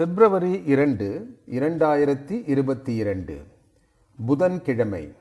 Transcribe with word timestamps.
பிப்ரவரி 0.00 0.62
இரண்டு 0.64 1.38
இரண்டாயிரத்தி 1.50 2.42
இருபத்தி 2.46 2.94
இரண்டு 2.94 3.42
புதன்கிழமை. 4.26 5.14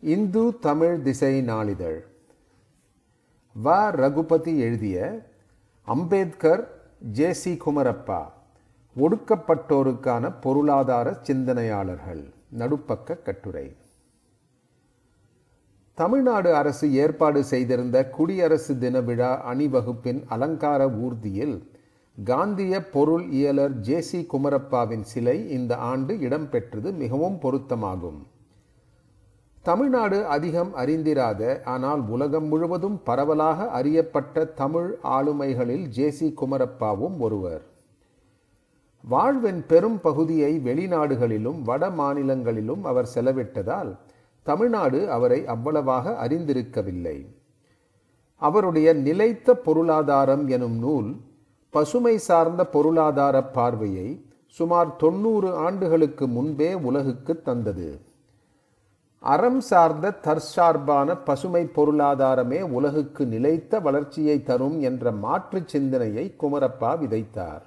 இந்து 0.00 0.58
தமிழ் 0.58 1.02
திசை 1.02 1.40
நாளிதழ். 1.40 2.04
வ. 3.64 3.90
ரகுபதி 3.90 4.58
எழுதிய 4.58 5.26
அம்பேத்கர் 5.82 6.68
ஜே. 7.00 7.32
சி. 7.32 7.58
குமரப்பா 7.66 8.24
ஒடுக்கப்பட்டோருக்கான 8.96 10.34
பொருளாதார 10.40 11.18
சிந்தனையாளர்கள். 11.22 12.24
நடுப்பக்க 12.58 13.22
கட்டுரை. 13.22 13.76
தமிழ்நாடு 15.94 16.54
அரசு 16.54 16.94
ஏற்பாடு 16.94 17.44
செய்திருந்த 17.44 18.10
குடியரசு 18.10 18.78
தின 18.78 19.00
விழா 19.00 19.42
அணிவகுப்பின் 19.42 20.24
அலங்கார 20.28 20.88
ஊர்தியில் 20.88 21.72
காந்திய 22.16 22.90
பொருள் 22.90 23.24
இயலர் 23.28 23.72
ஜே 23.80 24.00
சி 24.00 24.26
குமரப்பாவின் 24.32 25.02
சிலை 25.02 25.50
இந்த 25.50 25.76
ஆண்டு 25.76 26.14
இடம்பெற்றது 26.14 26.92
மிகவும் 26.92 27.38
பொருத்தமாகும். 27.42 28.20
தமிழ்நாடு 29.62 30.26
அதிகம் 30.26 30.70
அறிந்திராத 30.74 31.62
ஆனால் 31.64 32.00
உலகம் 32.08 32.46
முழுவதும் 32.48 33.02
பரவலாக 33.02 33.66
அறியப்பட்ட 33.70 34.44
தமிழ் 34.44 34.98
ஆளுமைகளில் 35.02 35.84
ஜே 35.88 36.10
சி 36.10 36.34
குமரப்பாவும் 36.40 37.18
ஒருவர். 37.18 37.64
வாழ்வின் 39.04 39.66
பெரும் 39.66 40.00
பகுதியை 40.00 40.58
வெளிநாடுகளிலும் 40.58 41.60
வட 41.62 41.90
மாநிலங்களிலும் 41.90 42.84
அவர் 42.84 43.12
செலவிட்டதால் 43.14 43.92
தமிழ்நாடு 44.42 45.10
அவரை 45.10 45.46
அவ்வளவாக 45.46 46.28
அறிந்திருக்கவில்லை. 46.28 47.18
அவருடைய 48.36 48.92
நிலைத்த 48.92 49.54
பொருளாதாரம் 49.54 50.48
எனும் 50.48 50.78
நூல் 50.78 51.12
பசுமை 51.74 52.14
சார்ந்த 52.28 52.62
பொருளாதார 52.74 53.36
பார்வையை 53.56 54.08
சுமார் 54.58 54.90
தொண்ணூறு 55.02 55.48
ஆண்டுகளுக்கு 55.66 56.24
முன்பே 56.34 56.68
உலகுக்கு 56.88 57.34
தந்தது. 57.48 57.88
அறம் 59.32 59.60
சார்ந்த 59.68 60.12
தற்சார்பான 60.26 61.16
பசுமை 61.28 61.62
பொருளாதாரமே 61.76 62.60
உலகுக்கு 62.76 63.22
நிலைத்த 63.34 63.80
வளர்ச்சியை 63.86 64.36
தரும் 64.42 64.76
என்ற 64.88 65.12
மாற்று 65.24 65.60
சிந்தனையை 65.72 66.24
குமரப்பா 66.42 66.92
விதைத்தார். 67.02 67.64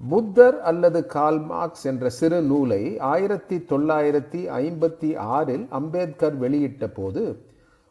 புத்தர் 0.00 0.58
அல்லது 0.70 1.00
கால் 1.16 1.40
மார்க்ஸ் 1.50 1.84
என்ற 1.90 2.04
சிறு 2.18 2.42
நூலை 2.42 2.82
ஆயிரத்தி 3.12 3.56
தொள்ளாயிரத்தி 3.72 4.40
ஐம்பத்தி 4.60 5.10
ஆறில் 5.36 5.66
அம்பேத்கர் 5.78 6.38
வெளியிட்ட 6.44 6.86
போது 6.98 7.24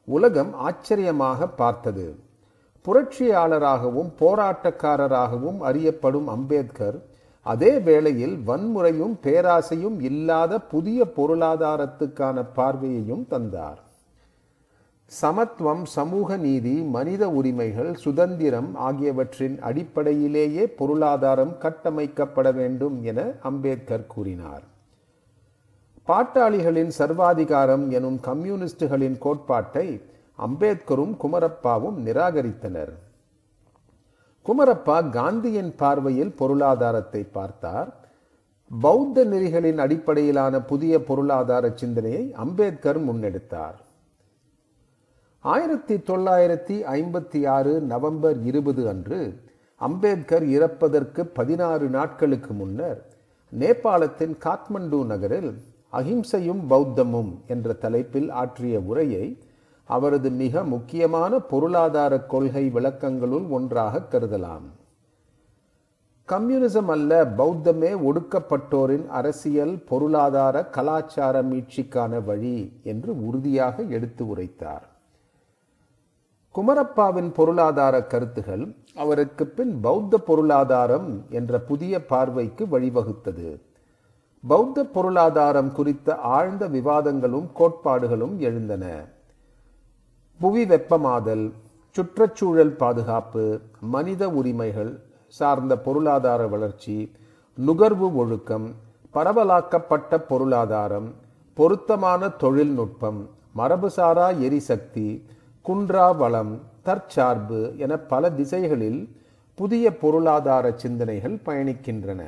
உலகம் 0.07 0.53
ஆச்சரியமாக 0.67 1.47
பார்த்தது. 1.61 2.07
புரட்சியாளராகவும் 2.85 4.11
போராட்டக்காரராகவும் 4.19 5.59
அறியப்படும் 5.59 6.27
அம்பேத்கர் 6.27 6.97
அதே 7.45 7.71
வேளையில் 7.79 8.35
வன்முறையும் 8.47 9.13
பேராசையும் 9.23 9.97
இல்லாத 9.99 10.59
புதிய 10.73 11.05
பொருளாதாரத்துக்கான 11.17 12.43
பார்வையையும் 12.55 13.25
தந்தார். 13.27 13.79
சமத்துவம் 15.11 15.85
சமூக 15.85 16.37
நீதி 16.37 16.73
மனித 16.95 17.23
உரிமைகள் 17.29 17.91
சுதந்திரம் 17.95 18.75
ஆகியவற்றின் 18.87 19.55
அடிப்படையிலேயே 19.59 20.65
பொருளாதாரம் 20.79 21.55
கட்டமைக்கப்பட 21.61 22.47
வேண்டும் 22.53 22.97
என 23.03 23.19
அம்பேத்கர் 23.41 24.07
கூறினார். 24.07 24.63
பாட்டாளிகளின் 26.07 26.91
சர்வாதிகாரம் 26.99 27.91
எனும் 27.91 28.19
கம்யூனிஸ்டுகளின் 28.27 29.17
கோட்பாட்டை 29.17 29.87
அம்பேத்கரும் 30.47 31.13
குமரப்பாவும் 31.23 31.97
நிராகரித்தனர். 32.05 32.93
குமரப்பா 34.45 34.97
காந்தியின் 35.09 35.71
பார்வையில் 35.75 36.33
பொருளாதாரத்தை 36.33 37.21
பார்த்தார். 37.37 37.89
பௌத்த 38.71 39.23
நெறிகளின் 39.25 39.79
அடிப்படையிலான 39.85 40.55
புதிய 40.61 40.93
பொருளாதார 41.03 41.65
சிந்தனையை 41.75 42.23
அம்பேத்கர் 42.45 42.99
முன்னெடுத்தார். 43.07 43.77
ஆயிரத்தி 45.45 45.95
தொள்ளாயிரத்தி 46.09 46.75
ஐம்பத்தி 46.93 47.39
ஆறு 47.47 47.73
நவம்பர் 47.81 48.39
இருபது 48.43 48.81
அன்று 48.89 49.19
அம்பேத்கர் 49.81 50.45
இறப்பதற்கு 50.55 51.21
பதினாறு 51.37 51.85
நாட்களுக்கு 51.89 52.53
முன்னர் 52.53 52.99
நேபாளத்தின் 53.51 54.35
காத்மண்டு 54.45 54.99
நகரில் 55.05 55.51
அஹிம்சையும் 55.93 56.63
பௌத்தமும் 56.69 57.31
என்ற 57.47 57.73
தலைப்பில் 57.73 58.29
ஆற்றிய 58.41 58.79
உரையை 58.79 59.25
அவரது 59.89 60.29
மிக 60.41 60.63
முக்கியமான 60.63 61.39
பொருளாதார 61.51 62.13
கொள்கை 62.33 62.63
விளக்கங்களுள் 62.73 63.47
ஒன்றாக 63.49 64.01
கருதலாம். 64.11 64.67
கம்யூனிசம் 66.27 66.89
அல்ல 66.95 67.11
பௌத்தமே 67.37 67.91
ஒடுக்கப்பட்டோரின் 68.09 69.07
அரசியல் 69.19 69.73
பொருளாதார 69.89 70.55
கலாச்சார 70.65 71.41
மீட்சிக்கான 71.43 72.23
வழி 72.25 72.57
என்று 72.83 73.11
உறுதியாக 73.27 73.83
எடுத்து 73.95 74.27
உரைத்தார். 74.27 74.85
குமரப்பாவின் 76.55 77.31
பொருளாதார 77.33 77.95
கருத்துகள் 78.03 78.65
அவருக்கு 78.95 79.47
பின் 79.47 79.73
பௌத்த 79.81 80.17
பொருளாதாரம் 80.17 81.09
என்ற 81.29 81.59
புதிய 81.59 82.05
பார்வைக்கு 82.05 82.65
வழிவகுத்தது. 82.65 83.49
பௌத்த 84.43 84.83
பொருளாதாரம் 84.83 85.71
குறித்த 85.71 86.15
ஆழ்ந்த 86.15 86.67
விவாதங்களும் 86.67 87.47
கோட்பாடுகளும் 87.53 88.35
எழுந்தன. 88.39 88.85
புவி 90.39 90.61
வெப்பமாதல் 90.65 91.45
சுற்றுச்சூழல் 91.95 92.71
பாதுகாப்பு 92.81 93.43
மனித 93.93 94.29
உரிமைகள் 94.29 94.91
சார்ந்த 95.33 95.73
பொருளாதார 95.77 96.41
வளர்ச்சி 96.47 96.95
நுகர்வு 97.57 98.07
ஒழுக்கம் 98.15 98.67
பரவலாக்கப்பட்ட 99.13 100.17
பொருளாதாரம் 100.29 101.09
பொருத்தமான 101.57 102.29
தொழில்நுட்பம் 102.43 103.19
மரபுசாரா 103.57 104.27
எரிசக்தி 104.45 105.07
குன்றா 105.65 106.07
வளம் 106.17 106.53
தற்சார்பு 106.83 107.77
என 107.77 107.97
பல 108.11 108.31
திசைகளில் 108.31 109.01
புதிய 109.57 109.91
பொருளாதார 109.97 110.71
சிந்தனைகள் 110.75 111.37
பயணிக்கின்றன. 111.45 112.21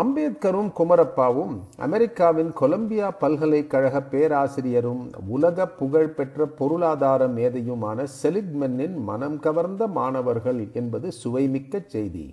அம்பேத்கரும் 0.00 0.70
குமரப்பாவும் 0.78 1.52
அமெரிக்காவின் 1.86 2.50
கொலம்பியா 2.52 3.08
பல்கலைக்கழக 3.20 4.00
பேராசிரியரும் 4.12 5.02
உலக 5.26 5.66
புகழ்பெற்ற 5.68 6.46
பொருளாதார 6.58 7.26
மேதையுமான 7.26 8.06
செலிக்மென்னின் 8.22 8.96
மனம் 9.02 9.38
கவர்ந்த 9.38 9.86
மாணவர்கள் 9.98 10.60
என்பது 10.72 11.12
சுவைமிக்க 11.22 11.82
செய்தி. 11.86 12.26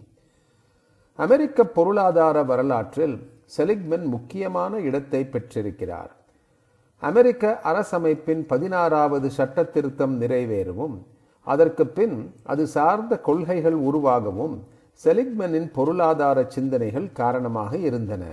அமெரிக்க 1.19 1.65
பொருளாதார 1.77 2.43
வரலாற்றில் 2.43 3.15
செலிக்மென் 3.57 4.05
முக்கியமான 4.05 4.79
இடத்தை 4.79 5.23
பெற்றிருக்கிறார். 5.25 6.11
அமெரிக்க 7.03 7.59
அரசமைப்பின் 7.63 8.43
பதினாறாவது 8.45 9.29
சட்ட 9.29 9.63
திருத்தம் 9.63 10.21
நிறைவேறவும் 10.21 10.95
அதற்கு 11.47 11.83
பின் 11.87 12.17
அது 12.43 12.63
சார்ந்த 12.67 13.13
கொள்கைகள் 13.19 13.79
உருவாகவும் 13.89 14.55
செலிக்மனின் 15.03 15.69
பொருளாதார 15.73 16.45
சிந்தனைகள் 16.47 17.11
காரணமாக 17.11 17.77
இருந்தன. 17.77 18.23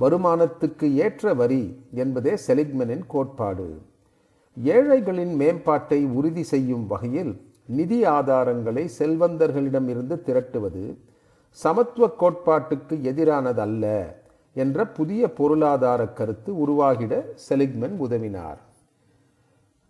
வருமானத்துக்கு 0.00 0.86
ஏற்ற 0.94 1.34
வரி 1.34 1.62
என்பதே 1.94 2.34
செலிக்மனின் 2.46 3.04
கோட்பாடு. 3.06 3.68
ஏழைகளின் 4.56 5.34
மேம்பாட்டை 5.40 6.00
உறுதி 6.12 6.42
செய்யும் 6.42 6.86
வகையில் 6.86 7.32
நிதி 7.66 8.02
ஆதாரங்களை 8.02 8.84
செல்வந்தர்களிடமிருந்து 8.98 10.16
திரட்டுவது 10.26 10.84
சமத்துவ 11.50 12.06
கோட்பாட்டுக்கு 12.20 12.96
எதிரானதல்ல 13.12 13.86
என்ற 14.54 14.86
புதிய 14.86 15.32
பொருளாதார 15.32 16.06
கருத்து 16.06 16.52
உருவாகிட 16.66 17.14
செலிக்மன் 17.48 17.96
உதவினார். 18.06 18.60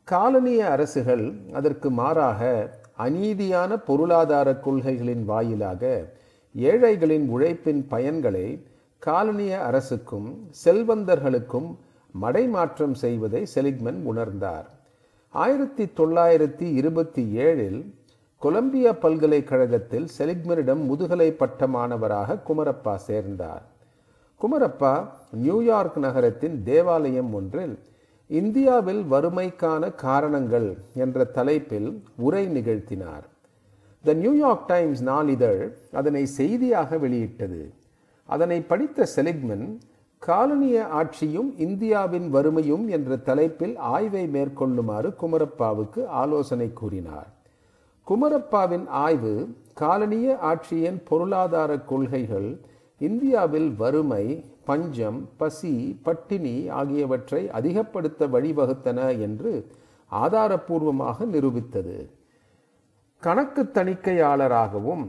காலனிய 0.09 0.61
அரசுகள் 0.69 1.27
அதற்கு 1.53 1.91
மாறாக 1.91 2.41
அநீதியான 2.99 3.77
பொருளாதார 3.77 4.53
கொள்கைகளின் 4.53 5.25
வாயிலாக 5.25 6.05
ஏழைகளின் 6.55 7.29
உழைப்பின் 7.29 7.87
பயன்களை 7.91 8.47
காலனிய 8.99 9.63
அரசுக்கும் 9.63 10.29
செல்வந்தர்களுக்கும் 10.65 11.77
மடைமாற்றம் 12.23 12.93
செய்வதை 12.93 13.47
செலிக்மன் 13.55 14.01
உணர்ந்தார். 14.15 14.65
ஆயிரத்தி 15.29 15.85
தொள்ளாயிரத்தி 15.85 16.73
இருபத்தி 16.75 17.23
ஏழில் 17.37 17.81
கொலம்பியா 18.39 18.93
பல்கலைக்கழகத்தில் 18.93 20.09
செலிக்மனிடம் 20.19 20.83
முதுகலை 20.85 21.37
பட்டமானவராக 21.39 22.39
குமரப்பா 22.49 22.95
சேர்ந்தார். 22.95 23.63
குமரப்பா 24.41 25.09
நியூயார்க் 25.33 25.99
நகரத்தின் 25.99 26.63
தேவாலயம் 26.63 27.35
ஒன்றில் 27.35 27.79
இந்தியாவில் 28.41 29.03
வறுமைக்கான 29.13 29.83
காரணங்கள் 30.07 30.69
என்ற 31.05 31.25
தலைப்பில் 31.37 31.89
உரை 32.27 32.45
நிகழ்த்தினார். 32.57 33.25
த 34.05 34.15
நியூயார்க் 34.23 34.67
டைம்ஸ் 34.71 35.03
நாளிதழ் 35.11 35.63
அதனை 36.01 36.23
செய்தியாக 36.39 36.99
வெளியிட்டது. 37.05 37.63
அதனை 38.29 38.59
படித்த 38.71 39.07
செலிக்மன் 39.17 39.67
காலனிய 40.23 40.77
ஆட்சியும் 41.01 41.51
இந்தியாவின் 41.67 42.27
வறுமையும் 42.35 42.85
என்ற 42.97 43.17
தலைப்பில் 43.29 43.77
ஆய்வை 43.95 44.25
மேற்கொள்ளுமாறு 44.35 45.09
குமரப்பாவுக்கு 45.23 46.03
ஆலோசனை 46.23 46.69
கூறினார். 46.81 47.29
குமரப்பாவின் 48.07 48.87
ஆய்வு 49.05 49.35
காலனிய 49.81 50.29
ஆட்சியின் 50.51 50.99
பொருளாதார 51.09 51.71
கொள்கைகள் 51.91 52.49
இந்தியாவில் 53.01 53.71
வறுமை 53.83 54.25
பஞ்சம் 54.65 55.29
பசி 55.37 55.75
பட்டினி 56.03 56.55
ஆகியவற்றை 56.81 57.51
அதிகப்படுத்த 57.51 58.27
வழிவகுத்தன 58.27 59.19
என்று 59.19 59.53
ஆதாரப்பூர்வமாக 60.13 61.27
நிரூபித்தது. 61.35 61.97
கணக்கு 63.23 63.63
தணிக்கையாளராகவும் 63.75 65.05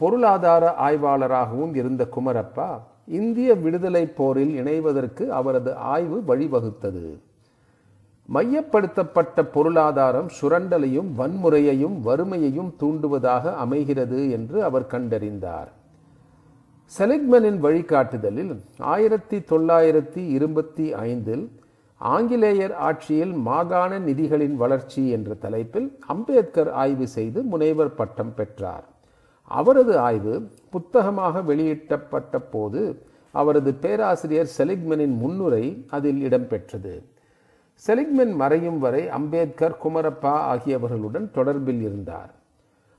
பொருளாதார 0.00 0.64
ஆய்வாளராகவும் 0.86 1.74
இருந்த 1.74 2.08
குமரப்பா 2.16 2.70
இந்திய 3.06 3.54
விடுதலை 3.54 4.04
போரில் 4.06 4.52
இணைவதற்கு 4.62 5.24
அவரது 5.38 5.74
ஆய்வு 5.74 6.18
வழிவகுத்தது. 6.28 7.06
மையப்படுத்தப்பட்ட 8.34 9.42
பொருளாதாரம் 9.52 10.30
சுரண்டலையும் 10.40 11.10
வன்முறையையும் 11.18 11.96
வறுமையையும் 12.00 12.70
தூண்டுவதாக 12.80 13.54
அமைகிறது 13.54 14.20
என்று 14.30 14.58
அவர் 14.64 14.90
கண்டறிந்தார். 14.90 15.70
செலிக்மனின் 16.94 17.58
வழிகாட்டுதலில் 17.64 18.52
ஆயிரத்தி 18.78 19.38
தொள்ளாயிரத்தி 19.50 20.22
இருபத்தி 20.36 20.84
ஐந்தில் 20.94 21.42
ஆங்கிலேயர் 22.00 22.74
ஆட்சியில் 22.88 23.32
மாகாண 23.48 23.98
நிதிகளின் 23.98 24.54
வளர்ச்சி 24.54 25.02
என்ற 25.10 25.34
தலைப்பில் 25.34 25.88
அம்பேத்கர் 26.06 26.70
ஆய்வு 26.82 27.06
செய்து 27.16 27.42
முனைவர் 27.42 27.92
பட்டம் 27.94 28.32
பெற்றார். 28.34 28.86
அவரது 29.50 29.98
ஆய்வு 29.98 30.34
புத்தகமாக 30.70 31.42
வெளியிட்டப்பட்ட 31.42 32.38
போது 32.54 32.82
அவரது 33.30 33.74
பேராசிரியர் 33.74 34.54
செலிக்மனின் 34.58 35.16
முன்னுரை 35.22 35.64
அதில் 35.88 36.20
இடம்பெற்றது. 36.28 36.96
செலிக்மென் 37.86 38.34
மறையும் 38.42 38.78
வரை 38.78 39.08
அம்பேத்கர் 39.08 39.80
குமரப்பா 39.84 40.34
ஆகியவர்களுடன் 40.52 41.30
தொடர்பில் 41.34 41.82
இருந்தார். 41.88 42.34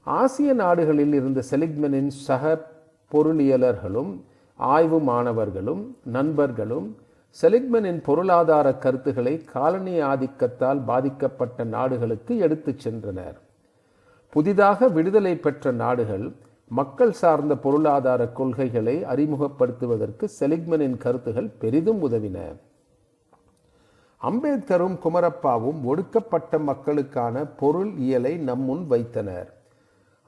ஆசிய 0.04 0.54
நாடுகளில் 0.54 1.13
இருந்த 1.13 1.44
செலிக்மெனின் 1.51 2.12
சக 2.25 2.75
பொருளியலர்களும் 3.12 4.21
ஆய்வு 4.56 5.00
மாணவர்களும் 5.00 5.98
நண்பர்களும் 6.04 6.95
செலிக்மனின் 7.42 8.04
பொருளாதார 8.04 8.74
கருத்துக்களை 8.74 9.44
காலனி 9.44 10.01
ஆதிக்கத்தால் 10.01 10.83
பாதிக்கப்பட்ட 10.86 11.63
நாடுகளுக்கு 11.63 12.38
எடுத்துச் 12.38 12.88
சென்றனர். 12.88 13.38
புதிதாக 14.30 14.88
விடுதலை 14.88 15.36
பெற்ற 15.36 15.71
நாடுகள் 15.71 16.31
மக்கள் 16.68 17.12
சார்ந்த 17.12 17.56
பொருளாதார 17.56 18.27
கொள்கைகளை 18.27 19.04
அறிமுகப்படுத்துவதற்கு 19.04 20.27
செலிக்மனின் 20.39 20.98
கருத்துகள் 20.98 21.51
பெரிதும் 21.60 22.12
உதவின. 22.12 22.38
அம்பேத்கரும் 24.21 24.98
குமரப்பாவும் 25.03 25.83
ஒடுக்கப்பட்ட 25.83 26.60
மக்களுக்கான 26.60 27.45
பொருள் 27.45 27.92
இயலை 27.92 28.38
நம்முன் 28.38 28.88
வைத்தனர். 28.88 29.56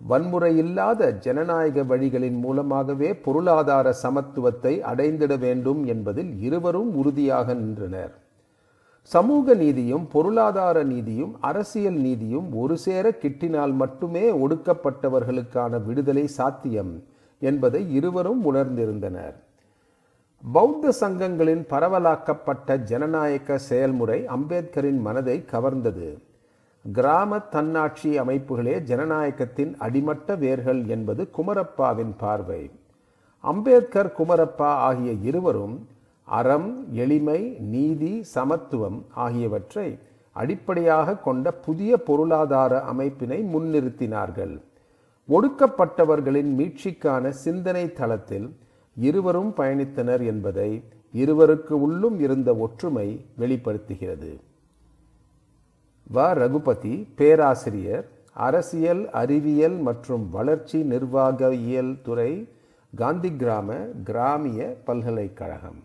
வன்முறையில்லாத 0.08 1.18
ஜனநாயக 1.18 1.84
வழிகளின் 1.84 2.40
மூலமாகவே 2.40 3.16
பொருளாதார 3.16 3.96
சமத்துவத்தை 4.04 4.80
அடைந்திட 4.80 5.38
வேண்டும் 5.38 5.86
என்பதில் 5.86 6.42
இருவரும் 6.42 6.96
உறுதியாக 6.96 7.54
நின்றனர். 7.54 8.14
சமூக 9.02 9.54
நீதியும் 9.54 10.08
பொருளாதார 10.08 10.84
நீதியும் 10.84 11.34
அரசியல் 11.42 12.00
நீதியும் 12.06 12.48
ஒரு 12.54 12.78
சேர 12.78 13.12
கிட்டினால் 13.12 13.74
மட்டுமே 13.74 14.32
ஒடுக்கப்பட்டவர்களுக்கான 14.32 15.86
விடுதலை 15.86 16.28
சாத்தியம் 16.28 17.04
என்பதை 17.40 17.94
இருவரும் 17.94 18.54
உணர்ந்திருந்தனர். 18.54 19.36
பௌத்த 20.44 20.94
சங்கங்களின் 21.02 21.64
பரவலாக்கப்பட்ட 21.70 22.78
ஜனநாயக 22.78 23.58
செயல்முறை 23.58 24.26
அம்பேத்கரின் 24.28 25.00
மனதை 25.00 25.46
கவர்ந்தது. 25.52 26.10
கிராம 26.96 27.40
தன்னாட்சி 27.54 28.10
அமைப்புகளே 28.22 28.76
ஜனநாயகத்தின் 28.90 29.72
அடிமட்ட 29.86 30.36
வேர்கள் 30.44 30.82
என்பது 30.88 31.22
குமரப்பாவின் 31.38 32.14
பார்வை. 32.18 32.62
அம்பேத்கர் 33.44 34.12
குமரப்பா 34.18 34.70
ஆகிய 34.90 35.12
இருவரும் 35.30 35.76
அறம் 36.28 36.70
எளிமை 37.04 37.42
நீதி 37.74 38.14
சமத்துவம் 38.36 39.00
ஆகியவற்றை 39.26 39.88
அடிப்படையாக 40.36 41.18
கொண்ட 41.28 41.52
புதிய 41.66 41.92
பொருளாதார 42.08 42.74
அமைப்பினை 42.92 43.40
முன்னிறுத்தினார்கள். 43.54 44.56
ஒடுக்கப்பட்டவர்களின் 45.30 46.52
மீட்சிக்கான 46.60 47.30
சிந்தனை 47.46 47.86
தளத்தில் 47.94 48.48
இருவரும் 48.96 49.52
பயணித்தனர் 49.58 50.24
என்பதை 50.26 50.70
இருவருக்கு 51.14 51.76
உள்ளும் 51.86 52.20
இருந்த 52.20 52.50
ஒற்றுமை 52.66 53.08
வெளிப்படுத்துகிறது. 53.36 54.32
வ. 56.10 56.34
ரகுபதி 56.34 57.08
பேராசிரியர் 57.16 58.06
அரசியல் 58.34 59.10
அறிவியல் 59.10 59.78
மற்றும் 59.78 60.30
வளர்ச்சி 60.30 60.84
நிர்வாகவியல் 60.84 62.02
துறை 62.02 62.32
காந்தி 62.94 63.32
கிராம 63.32 63.70
கிராமிய 64.04 64.78
பல்கலைக்கழகம். 64.86 65.80